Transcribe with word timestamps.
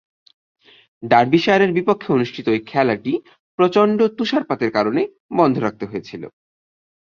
ডার্বিশায়ারের 1.03 1.71
বিপক্ষে 1.77 2.09
অনুষ্ঠিত 2.11 2.45
ঐ 2.49 2.57
খেলাটি 2.65 3.13
প্রচণ্ড 3.59 3.99
তুষারপাতের 4.17 4.71
কারণে 4.73 5.01
বন্ধ 5.37 5.55
রাখতে 5.57 5.85
হয়েছিল। 5.85 6.23